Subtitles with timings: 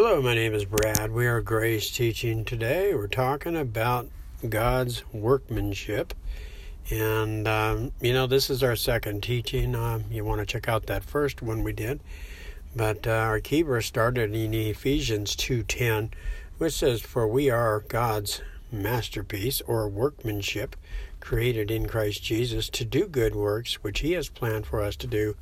[0.00, 1.10] Hello, my name is Brad.
[1.10, 2.94] We are Grace Teaching today.
[2.94, 4.06] We're talking about
[4.48, 6.14] God's workmanship.
[6.88, 9.74] And, um, you know, this is our second teaching.
[9.74, 11.98] Um, you want to check out that first one we did.
[12.76, 16.12] But uh, our key verse started in Ephesians 2.10,
[16.58, 18.40] which says, For we are God's
[18.70, 20.76] masterpiece or workmanship
[21.18, 25.08] created in Christ Jesus to do good works which he has planned for us to
[25.08, 25.34] do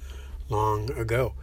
[0.48, 1.34] long ago.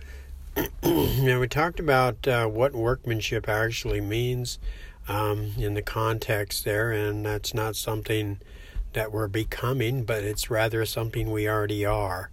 [0.84, 4.60] now, we talked about uh, what workmanship actually means
[5.08, 8.40] um, in the context there, and that's not something
[8.94, 12.30] that we're becoming, but it's rather something we already are.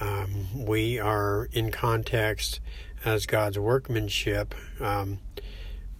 [0.00, 2.60] Um, we are in context
[3.04, 5.18] as God's workmanship, um,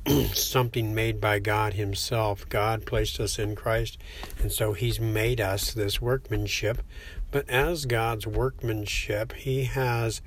[0.32, 2.48] something made by God Himself.
[2.48, 3.98] God placed us in Christ,
[4.38, 6.80] and so He's made us this workmanship.
[7.30, 10.22] But as God's workmanship, He has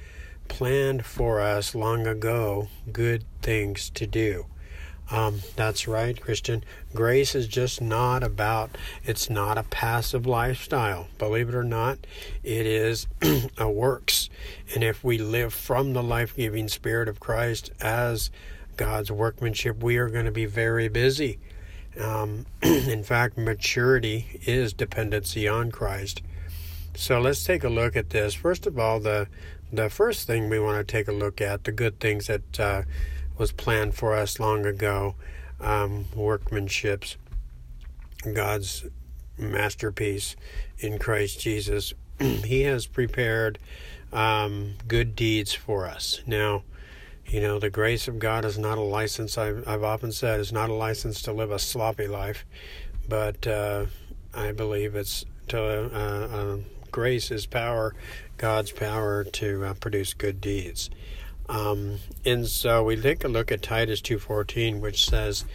[0.51, 4.45] planned for us long ago good things to do.
[5.09, 6.63] Um, that's right, Christian.
[6.93, 11.07] Grace is just not about, it's not a passive lifestyle.
[11.17, 11.99] Believe it or not,
[12.43, 13.07] it is
[13.57, 14.29] a works.
[14.75, 18.29] And if we live from the life giving Spirit of Christ as
[18.75, 21.39] God's workmanship, we are going to be very busy.
[21.97, 26.21] Um, in fact, maturity is dependency on Christ.
[26.95, 28.33] So let's take a look at this.
[28.33, 29.27] First of all, the
[29.71, 32.81] the first thing we want to take a look at the good things that uh,
[33.37, 35.15] was planned for us long ago,
[35.61, 37.15] um, workmanships,
[38.33, 38.85] God's
[39.37, 40.35] masterpiece
[40.79, 41.93] in Christ Jesus.
[42.19, 43.59] he has prepared
[44.11, 46.21] um, good deeds for us.
[46.27, 46.63] Now,
[47.25, 49.37] you know, the grace of God is not a license.
[49.37, 52.45] I've, I've often said it's not a license to live a sloppy life,
[53.07, 53.85] but uh,
[54.33, 56.57] I believe it's to uh, uh,
[56.91, 57.93] grace is power,
[58.37, 60.89] God's power to uh, produce good deeds.
[61.47, 65.45] Um, and so we take a look at Titus 2:14, which says,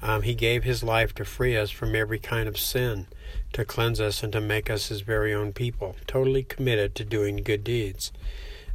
[0.00, 3.06] um, "He gave His life to free us from every kind of sin,
[3.52, 7.36] to cleanse us and to make us His very own people, totally committed to doing
[7.36, 8.12] good deeds."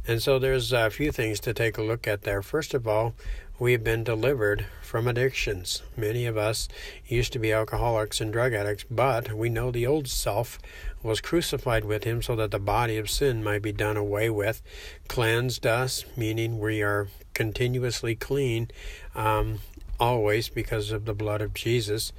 [0.06, 2.40] And so there's a few things to take a look at there.
[2.40, 3.14] First of all,
[3.58, 5.82] we have been delivered from addictions.
[5.96, 6.68] Many of us
[7.06, 10.58] used to be alcoholics and drug addicts, but we know the old self
[11.02, 14.62] was crucified with him so that the body of sin might be done away with,
[15.08, 18.68] cleansed us, meaning we are continuously clean,
[19.14, 19.58] um,
[20.00, 22.12] always because of the blood of Jesus,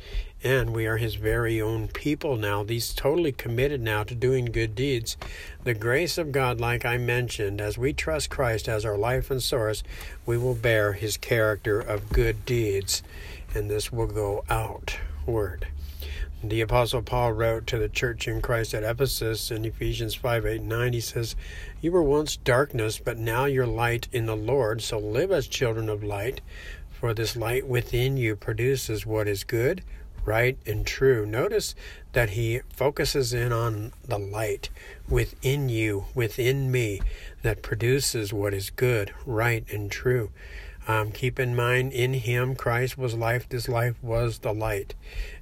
[0.44, 2.64] and we are his very own people now.
[2.64, 5.18] These totally committed now to doing good deeds.
[5.64, 9.42] The grace of God, like I mentioned, as we trust Christ as our life and
[9.44, 9.84] source,
[10.26, 13.04] we will bear his character of good deeds,
[13.54, 15.68] and this will go outward.
[16.42, 20.62] The Apostle Paul wrote to the church in Christ at Ephesus in Ephesians 5 8
[20.62, 20.94] 9.
[20.94, 21.36] He says,
[21.82, 25.90] You were once darkness, but now you're light in the Lord, so live as children
[25.90, 26.40] of light.
[27.00, 29.86] For this light within you produces what is good,
[30.26, 31.26] right, and true.
[31.26, 31.74] Notice
[32.12, 34.70] that he focuses in on the light
[35.08, 37.00] within you, within me,
[37.42, 40.32] that produces what is good, right, and true.
[40.90, 43.48] Um, keep in mind, in Him, Christ was life.
[43.48, 44.96] This life was the light.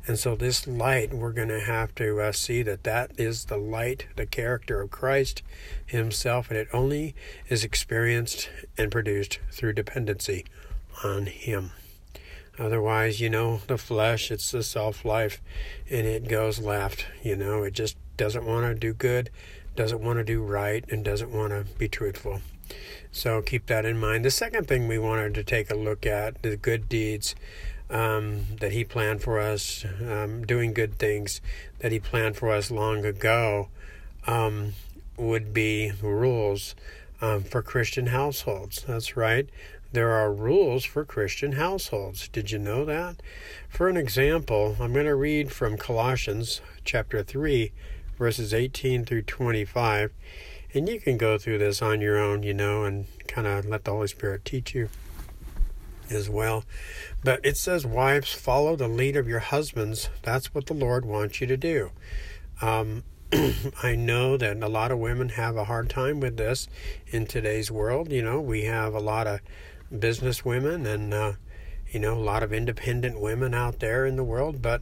[0.06, 3.57] And so, this light, we're going to have to uh, see that that is the
[3.57, 5.41] light, the character of Christ
[5.85, 6.50] Himself.
[6.50, 7.16] And it only
[7.47, 10.45] is experienced and produced through dependency
[11.03, 11.71] on Him.
[12.59, 15.41] Otherwise, you know, the flesh, it's the self life,
[15.89, 17.05] and it goes left.
[17.23, 19.29] You know, it just doesn't want to do good,
[19.75, 22.41] doesn't want to do right, and doesn't want to be truthful.
[23.11, 24.25] So keep that in mind.
[24.25, 27.35] The second thing we wanted to take a look at the good deeds
[27.89, 31.41] um, that He planned for us, um, doing good things
[31.79, 33.69] that He planned for us long ago,
[34.25, 34.73] um,
[35.15, 36.75] would be rules
[37.21, 38.83] um, for Christian households.
[38.87, 39.49] That's right.
[39.91, 42.27] There are rules for Christian households.
[42.27, 43.21] Did you know that?
[43.69, 47.71] For an example, I'm going to read from Colossians chapter 3,
[48.17, 50.11] verses 18 through 25.
[50.73, 53.85] And you can go through this on your own, you know, and kind of let
[53.85, 54.89] the Holy Spirit teach you
[56.09, 56.65] as well.
[57.23, 60.09] But it says, Wives, follow the lead of your husbands.
[60.21, 61.91] That's what the Lord wants you to do.
[62.62, 63.03] Um,
[63.83, 66.67] I know that a lot of women have a hard time with this
[67.07, 68.12] in today's world.
[68.12, 69.39] You know, we have a lot of
[69.98, 71.34] business women and, uh,
[71.92, 74.62] you know, a lot of independent women out there in the world.
[74.62, 74.81] But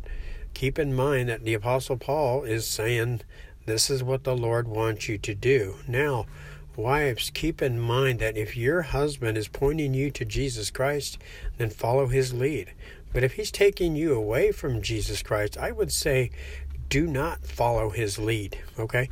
[0.53, 3.21] keep in mind that the Apostle Paul is saying
[3.65, 5.75] this is what the Lord wants you to do.
[5.87, 6.25] Now,
[6.75, 11.17] wives, keep in mind that if your husband is pointing you to Jesus Christ,
[11.57, 12.73] then follow his lead.
[13.13, 16.31] But if he's taking you away from Jesus Christ, I would say
[16.89, 19.09] do not follow his lead, okay?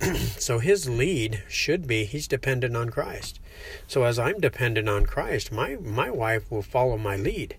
[0.38, 3.40] so his lead should be he's dependent on Christ.
[3.86, 7.56] So as I'm dependent on Christ, my, my wife will follow my lead.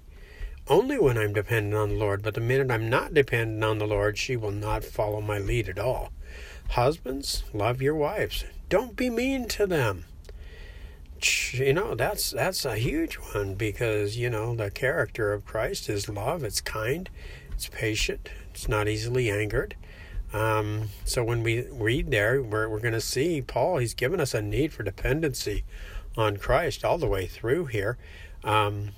[0.70, 3.88] Only when I'm dependent on the Lord, but the minute I'm not dependent on the
[3.88, 6.12] Lord, she will not follow my lead at all.
[6.72, 8.44] Husbands, love your wives.
[8.68, 10.06] Don't be mean to them.
[11.52, 16.10] You know, that's that's a huge one because, you know, the character of Christ is
[16.10, 17.10] love, it's kind,
[17.54, 19.76] it's patient, it's not easily angered.
[20.34, 24.34] Um, so when we read there, we're, we're going to see Paul, he's given us
[24.34, 25.64] a need for dependency
[26.18, 27.98] on Christ all the way through here.
[28.44, 28.90] Um,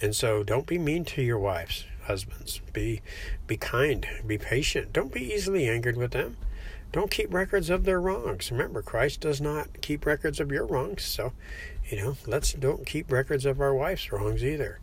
[0.00, 2.60] and so don't be mean to your wives, husbands.
[2.72, 3.00] Be
[3.46, 4.92] be kind, be patient.
[4.92, 6.36] Don't be easily angered with them.
[6.92, 8.52] Don't keep records of their wrongs.
[8.52, 11.04] Remember, Christ does not keep records of your wrongs.
[11.04, 11.32] So,
[11.90, 14.78] you know, let's don't keep records of our wife's wrongs either.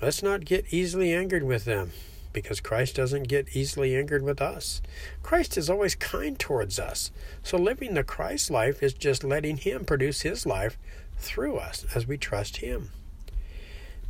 [0.00, 1.92] Let's not get easily angered with them
[2.32, 4.82] because Christ doesn't get easily angered with us.
[5.22, 7.10] Christ is always kind towards us.
[7.42, 10.78] So living the Christ life is just letting Him produce His life
[11.18, 12.90] through us as we trust Him.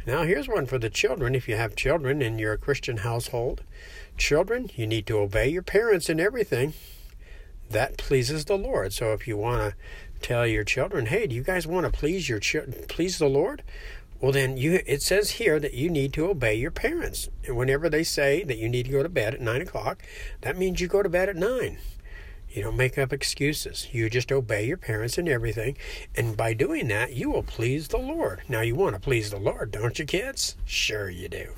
[0.06, 1.34] Now, here's one for the children.
[1.34, 3.62] If you have children in your Christian household,
[4.16, 6.74] children, you need to obey your parents in everything.
[7.70, 8.92] That pleases the Lord.
[8.92, 9.76] So, if you want to
[10.20, 13.62] tell your children, "Hey, do you guys want to please your ch- please the Lord?"
[14.22, 17.28] Well, then you it says here that you need to obey your parents.
[17.44, 20.00] And whenever they say that you need to go to bed at nine o'clock,
[20.42, 21.78] that means you go to bed at nine.
[22.48, 23.88] You don't make up excuses.
[23.92, 25.76] You just obey your parents and everything.
[26.14, 28.42] And by doing that, you will please the Lord.
[28.48, 30.56] Now, you want to please the Lord, don't you, kids?
[30.64, 31.54] Sure, you do.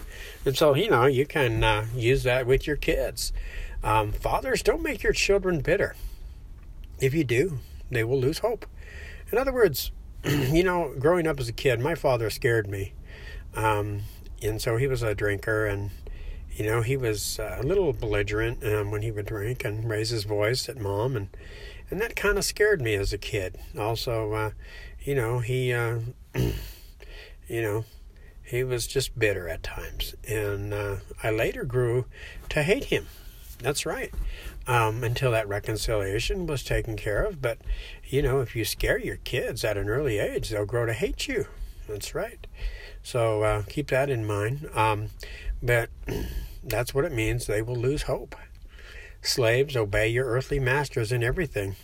[0.47, 3.33] And so, you know, you can uh, use that with your kids.
[3.83, 5.97] Um, fathers, don't make your children bitter.
[6.99, 7.59] If you do,
[7.91, 8.65] they will lose hope.
[9.31, 9.91] In other words,
[10.53, 12.93] you know, growing up as a kid, my father scared me.
[13.55, 14.03] Um,
[14.43, 15.91] and so he was a drinker and
[16.57, 20.11] you know, he was uh, a little belligerent um, when he would drink and raise
[20.11, 21.29] his voice at mom, and
[21.91, 23.59] and that kind of scared me as a kid.
[23.79, 24.51] Also, uh,
[25.01, 25.99] you know, he, uh,
[26.35, 27.85] you know,
[28.43, 32.07] he was just bitter at times, and uh, I later grew
[32.51, 33.07] to hate him.
[33.59, 34.13] That's right.
[34.67, 37.41] Um, until that reconciliation was taken care of.
[37.41, 37.59] But,
[38.05, 41.29] you know, if you scare your kids at an early age, they'll grow to hate
[41.29, 41.47] you.
[41.89, 42.47] That's right.
[43.03, 44.69] So uh, keep that in mind.
[44.75, 45.11] Um,
[45.63, 45.91] but
[46.65, 47.47] that's what it means.
[47.47, 48.35] They will lose hope.
[49.23, 51.77] Slaves, obey your earthly masters in everything.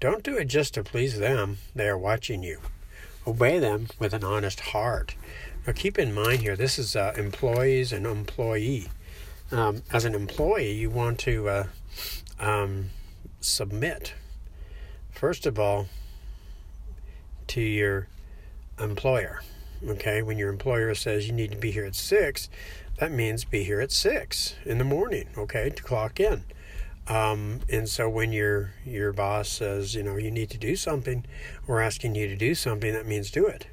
[0.00, 2.58] Don't do it just to please them, they are watching you.
[3.26, 5.14] Obey them with an honest heart.
[5.66, 8.88] Now, keep in mind here, this is uh, employees and employee.
[9.54, 11.64] Um, as an employee, you want to uh,
[12.40, 12.90] um,
[13.40, 14.14] submit,
[15.12, 15.86] first of all,
[17.46, 18.08] to your
[18.80, 19.42] employer.
[19.86, 22.50] Okay, when your employer says you need to be here at six,
[22.98, 26.42] that means be here at six in the morning, okay, to clock in.
[27.06, 31.24] Um, and so when your your boss says, you know, you need to do something,
[31.68, 33.68] we're asking you to do something, that means do it.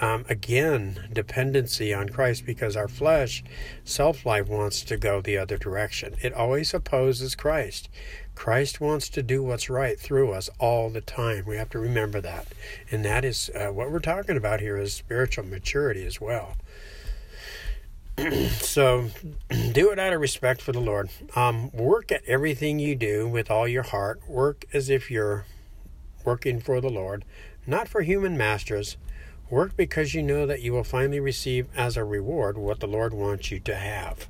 [0.00, 3.42] Um, again, dependency on Christ because our flesh,
[3.84, 6.14] self life, wants to go the other direction.
[6.22, 7.88] It always opposes Christ.
[8.36, 11.44] Christ wants to do what's right through us all the time.
[11.44, 12.46] We have to remember that.
[12.90, 16.56] And that is uh, what we're talking about here is spiritual maturity as well.
[18.60, 19.10] so
[19.72, 21.10] do it out of respect for the Lord.
[21.34, 24.20] Um, work at everything you do with all your heart.
[24.28, 25.44] Work as if you're
[26.24, 27.24] working for the Lord,
[27.66, 28.96] not for human masters.
[29.50, 33.14] Work because you know that you will finally receive as a reward what the Lord
[33.14, 34.28] wants you to have.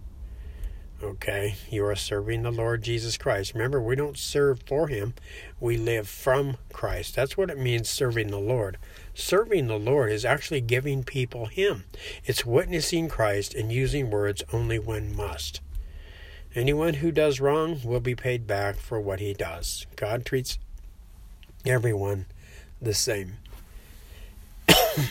[1.02, 3.54] Okay, you are serving the Lord Jesus Christ.
[3.54, 5.14] Remember, we don't serve for Him,
[5.60, 7.14] we live from Christ.
[7.14, 8.78] That's what it means serving the Lord.
[9.14, 11.84] Serving the Lord is actually giving people Him,
[12.24, 15.60] it's witnessing Christ and using words only when must.
[16.54, 19.86] Anyone who does wrong will be paid back for what he does.
[19.96, 20.58] God treats
[21.64, 22.26] everyone
[22.80, 23.36] the same.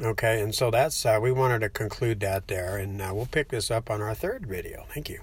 [0.00, 3.50] Okay, and so that's, uh, we wanted to conclude that there, and uh, we'll pick
[3.50, 4.84] this up on our third video.
[4.92, 5.20] Thank you.